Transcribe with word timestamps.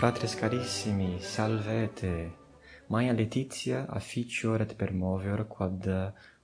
Fratres 0.00 0.34
carissimi, 0.34 1.18
salvete! 1.20 2.32
Maia 2.86 3.12
Letizia 3.12 3.84
afficior 3.86 4.62
et 4.62 4.72
permoveor 4.72 5.44
quod 5.46 5.84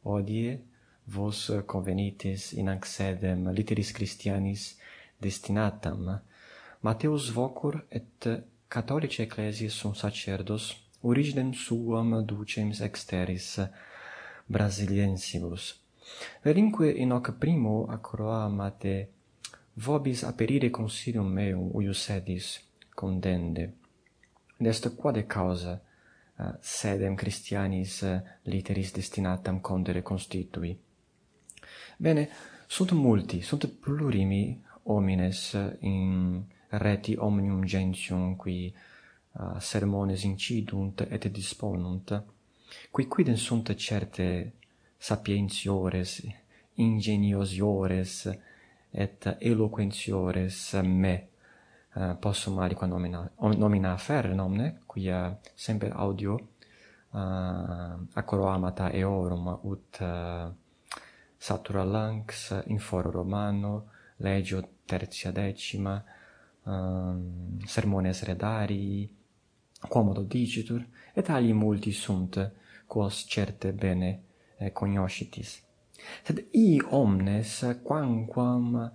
odie 0.02 0.58
vos 1.04 1.40
convenitis 1.64 2.50
in 2.52 2.68
accedem 2.68 3.48
literis 3.56 3.92
Christianis 3.92 4.76
destinatam. 5.16 6.20
Mateus 6.80 7.30
vocur 7.30 7.80
et 7.88 8.28
catholicae 8.68 9.24
ecclesiae 9.24 9.70
sum 9.70 9.94
sacerdos 9.94 10.76
originem 11.00 11.54
suam 11.54 12.12
ducem 12.26 12.76
exteris 12.82 13.58
brasiliensibus. 14.46 15.80
Verinque 16.44 16.92
in 16.92 17.10
hoc 17.12 17.32
primo 17.38 17.86
acroamate 17.88 19.08
vobis 19.76 20.24
aperire 20.24 20.68
consilium 20.70 21.32
meum, 21.32 21.70
uius 21.72 22.04
sedis, 22.04 22.60
condende. 22.96 23.74
Dest 24.56 24.88
quade 24.96 25.26
causa 25.26 25.82
uh, 26.36 26.54
sedem 26.60 27.14
Christianis 27.14 28.00
uh, 28.00 28.08
eh, 28.08 28.22
literis 28.42 28.92
destinatam 28.92 29.60
condere 29.60 30.02
constitui? 30.02 30.78
Bene, 31.98 32.28
sunt 32.66 32.90
multi, 32.90 33.40
sunt 33.40 33.66
plurimi 33.66 34.64
homines 34.82 35.52
eh, 35.52 35.76
in 35.80 36.42
reti 36.68 37.14
omnium 37.18 37.64
gentium 37.64 38.36
qui 38.36 38.74
uh, 39.32 39.60
sermones 39.60 40.22
incidunt 40.22 41.00
et 41.00 41.28
disponunt, 41.28 42.24
qui 42.90 43.06
quidem 43.06 43.36
sunt 43.36 43.74
certe 43.74 44.52
sapientiores, 44.96 46.22
ingeniosiores, 46.74 48.26
et 48.96 49.36
eloquentiores 49.38 50.72
me 50.82 51.28
eh, 51.96 52.14
possum 52.20 52.58
aliqua 52.58 52.86
nomina, 52.86 53.30
nomina 53.56 53.96
fer 53.96 54.34
nomne, 54.34 54.82
quia 54.86 55.38
semper 55.54 55.92
audio 55.96 56.34
uh, 57.10 58.06
acroamata 58.12 58.90
eorum 58.92 59.58
ut 59.62 60.00
uh, 60.00 60.52
satura 61.36 61.84
lanx 61.84 62.62
in 62.66 62.78
foro 62.78 63.10
romano, 63.10 63.90
legio 64.16 64.68
tertia 64.84 65.30
decima, 65.30 66.02
ehm, 66.64 66.72
um, 66.72 67.58
sermones 67.64 68.22
redari, 68.22 69.08
quomodo 69.88 70.22
digitur, 70.22 70.84
et 71.14 71.28
ali 71.28 71.52
multi 71.52 71.92
sunt, 71.92 72.52
quos 72.86 73.26
certe 73.26 73.72
bene 73.72 74.22
eh, 74.58 74.72
cognoscitis. 74.72 75.62
Sed 76.22 76.48
i 76.52 76.80
omnes, 76.90 77.78
quamquam 77.82 78.90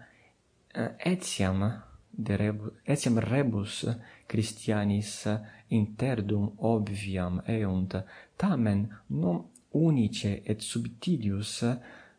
eh, 0.74 0.96
etiam 0.98 1.64
de 2.12 2.36
rebus, 2.36 2.74
etiam 2.84 3.20
rebus 3.20 3.86
Christianis 4.28 5.28
interdum 5.72 6.52
obviam 6.58 7.42
eunt, 7.48 7.96
tamen 8.36 8.88
non 9.08 9.46
unice 9.72 10.42
et 10.44 10.62
subtilius 10.62 11.62
uh, 11.62 11.78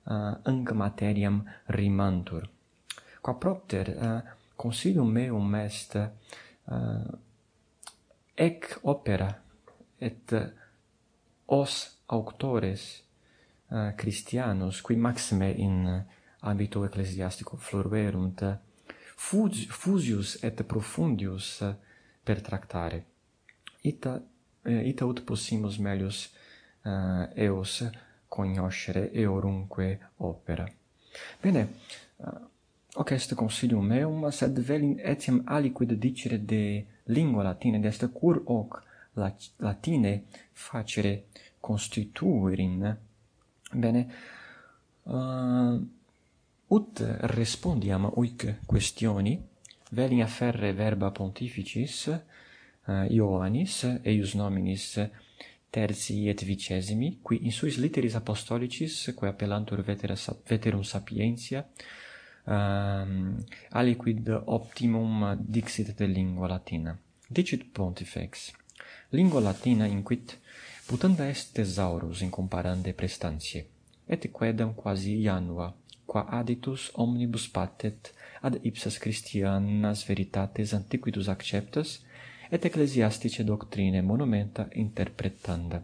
eh, 0.08 0.36
anc 0.48 0.70
materiam 0.72 1.42
rimantur. 1.66 2.48
Qua 3.20 3.34
propter 3.34 3.88
eh, 3.88 4.06
uh, 4.06 4.20
consilium 4.56 5.10
meum 5.12 5.54
est 5.54 5.94
uh, 5.94 7.18
ec 8.34 8.78
opera 8.82 9.28
et 9.98 10.34
os 11.46 11.98
auctores 12.06 13.04
uh, 13.68 13.92
Christianos 13.94 14.80
qui 14.80 14.96
maxime 14.96 15.52
in 15.52 15.84
uh, 15.84 16.02
habito 16.40 16.84
ecclesiastico 16.84 17.56
floruerunt 17.56 18.40
uh, 18.40 18.71
fusius 19.16 20.42
et 20.42 20.62
profundius 20.62 21.60
eh, 21.60 21.74
per 22.22 22.40
tractare. 22.40 23.04
Ita, 23.80 24.22
eh, 24.62 24.88
ita 24.88 25.04
ut 25.04 25.22
possimus 25.24 25.78
melius 25.78 26.30
uh, 26.82 27.28
eos 27.34 27.90
cognoscere 28.28 29.10
eorunque 29.12 29.98
opera. 30.16 30.66
Bene, 31.40 31.68
uh, 32.16 32.28
hoc 32.94 33.10
est 33.10 33.34
consilium 33.34 33.86
meum, 33.86 34.30
sed 34.30 34.58
velim 34.58 34.98
etiam 34.98 35.42
aliquid 35.46 35.92
dicere 35.98 36.38
de 36.38 36.86
lingua 37.04 37.42
latine, 37.42 37.80
de 37.80 37.88
est 37.88 38.06
cur 38.12 38.42
hoc 38.46 38.82
latine 39.58 40.22
facere 40.52 41.24
constituirin. 41.60 42.96
Bene, 43.72 44.06
uh, 45.04 45.80
ut 46.72 47.02
respondiam 47.36 48.10
uic 48.16 48.46
questioni 48.66 49.38
velia 49.90 50.24
afferre 50.24 50.72
verba 50.72 51.10
pontificis 51.10 52.06
uh, 52.08 53.04
Ioannis 53.10 53.82
eius 54.02 54.34
nominis 54.34 54.86
terzi 55.72 56.28
et 56.28 56.42
vicesimi 56.44 57.18
qui 57.22 57.38
in 57.44 57.52
suis 57.52 57.76
litteris 57.76 58.14
apostolicis 58.14 59.12
quae 59.16 59.28
appellantur 59.28 59.82
vetera 59.82 60.16
veterum 60.48 60.82
sapientia 60.82 61.66
um, 62.44 63.36
aliquid 63.70 64.28
optimum 64.44 65.36
dixit 65.40 65.94
de 65.96 66.06
lingua 66.06 66.48
latina. 66.48 66.98
Dicit 67.28 67.64
pontifex 67.72 68.52
lingua 69.10 69.40
latina 69.40 69.86
inquit 69.86 70.38
putanda 70.86 71.28
est 71.28 71.52
thesaurus 71.52 72.20
in 72.20 72.30
comparande 72.30 72.92
prestantiae 72.92 73.66
et 74.06 74.30
quedam 74.30 74.74
quasi 74.74 75.20
ianua 75.20 75.72
qua 76.12 76.26
aditus 76.28 76.90
omnibus 76.94 77.46
patet 77.48 78.12
ad 78.42 78.58
ipsas 78.68 78.98
Christianas 79.00 80.04
veritates 80.04 80.74
antiquitus 80.74 81.28
acceptas 81.28 82.02
et 82.50 82.64
ecclesiastice 82.64 83.42
doctrine 83.42 84.02
monumenta 84.02 84.68
interpretanda. 84.72 85.82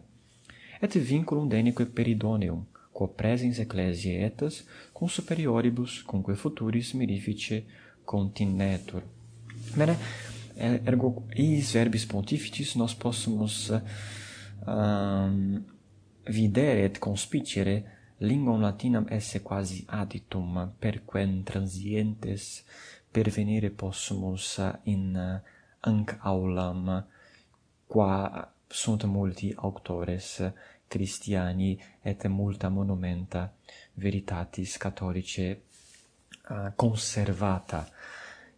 Et 0.79 0.93
vinculum 0.93 1.49
denique 1.49 1.85
peridoneum, 1.85 2.61
quo 2.93 3.07
presens 3.07 3.57
ecclesiae 3.57 4.21
etas 4.29 4.61
cum 4.93 5.09
superioribus 5.09 6.03
cumque 6.05 6.35
futuris 6.35 6.93
mirifice 6.93 7.63
continetur. 8.05 9.01
Bene, 9.75 9.97
er, 10.55 10.77
ergo 10.85 11.23
is 11.33 11.73
verbis 11.73 12.05
pontificis 12.05 12.75
nos 12.77 12.93
possumus 12.93 13.71
um, 14.67 15.57
videre 16.29 16.85
et 16.85 17.01
conspicere 17.01 17.98
linguam 18.19 18.61
latinam 18.61 19.05
esse 19.09 19.41
quasi 19.41 19.85
aditum, 19.87 20.73
perquem 20.79 21.43
transientes 21.43 22.63
pervenire 23.11 23.69
possumus 23.69 24.59
in 24.83 25.15
anc 25.79 26.17
aulam, 26.21 27.05
qua 27.87 28.53
sunt 28.67 29.03
multi 29.03 29.53
auctores 29.55 30.51
Christiani 30.87 31.79
et 32.01 32.27
multa 32.27 32.69
monumenta 32.69 33.53
veritatis 33.93 34.77
catholice 34.77 35.61
uh, 36.49 36.71
conservata. 36.75 37.87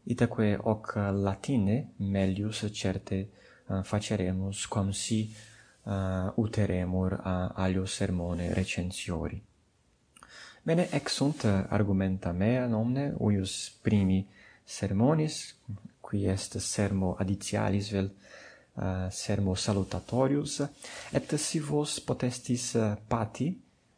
Itaque 0.03 0.57
hoc 0.63 0.95
latine 0.95 1.91
melius 1.97 2.65
certe 2.71 3.29
uh, 3.67 3.83
faceremus, 3.83 4.65
quam 4.67 4.91
si 4.91 5.33
uh, 5.83 6.31
uteremur 6.35 7.13
uh, 7.13 7.51
alio 7.53 7.85
sermone 7.85 8.53
recensiori. 8.53 9.50
Bene, 10.63 10.87
ex 10.91 11.13
sunt 11.13 11.43
eh, 11.43 11.65
argumenta 11.69 12.31
mea 12.31 12.67
nomne, 12.67 13.15
uius 13.17 13.71
primi 13.81 14.27
sermonis, 14.63 15.55
qui 15.99 16.27
est 16.27 16.57
sermo 16.59 17.15
adicialis 17.17 17.89
vel 17.89 18.11
uh, 18.75 19.07
sermo 19.09 19.55
salutatorius, 19.55 20.59
et 21.11 21.33
si 21.39 21.59
vos 21.59 21.99
potestis 22.05 22.73
uh, 22.75 22.93
pati 23.07 23.47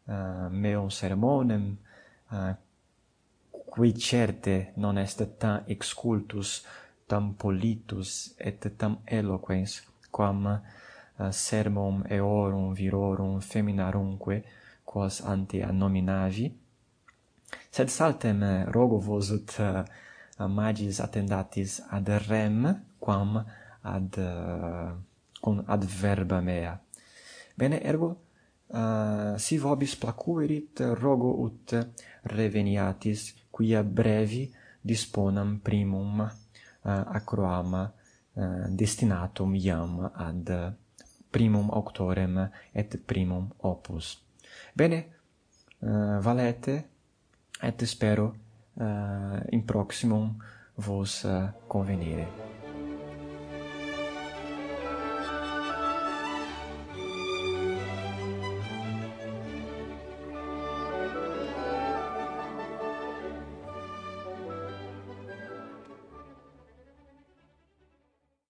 uh, 0.06 0.46
meum 0.48 0.88
sermonem, 0.88 1.76
uh, 2.30 2.54
qui 3.74 3.92
certe 3.98 4.72
non 4.76 4.96
est 4.96 5.20
tam 5.36 5.64
excultus, 5.66 6.64
tam 7.06 7.34
politus, 7.34 8.34
et 8.38 8.70
tam 8.78 9.00
eloquens, 9.04 9.82
quam 10.10 10.46
uh, 10.46 11.30
sermum 11.30 12.04
eorum 12.08 12.72
virorum 12.72 13.40
feminarumque, 13.40 14.44
quos 14.94 15.20
ante 15.26 15.58
a 15.60 15.72
nominavi, 15.72 16.46
sed 17.68 17.88
saltem 17.88 18.42
eh, 18.42 18.64
rogo 18.70 19.00
vos 19.02 19.30
ut 19.34 19.50
uh, 19.58 19.82
eh, 19.82 20.46
magis 20.46 21.00
attendatis 21.02 21.82
ad 21.90 22.06
rem 22.28 22.62
quam 23.02 23.34
ad 23.82 24.14
eh, 24.14 24.22
uh, 24.22 24.94
con 25.40 25.62
ad 25.66 25.84
verba 25.84 26.38
mea. 26.40 26.78
Bene 27.54 27.82
ergo 27.82 28.10
uh, 28.70 29.34
si 29.36 29.58
vobis 29.58 29.96
placuerit 29.98 30.94
rogo 30.94 31.42
ut 31.42 31.74
reveniatis 32.22 33.34
quia 33.50 33.82
brevi 33.82 34.46
disponam 34.80 35.58
primum 35.58 36.20
uh, 36.22 36.28
acroama 37.18 37.82
uh, 37.90 38.66
destinatum 38.70 39.54
iam 39.58 40.06
ad 40.14 40.76
primum 41.30 41.66
auctorem 41.70 42.46
et 42.72 42.94
primum 43.04 43.50
opus. 43.58 44.23
Bene, 44.72 45.06
uh, 45.80 46.18
valete, 46.20 46.88
et 47.60 47.84
spero 47.84 48.34
uh, 48.74 49.40
in 49.50 49.64
proximum 49.64 50.34
vos 50.74 51.22
uh, 51.22 51.48
convenire. 51.66 52.63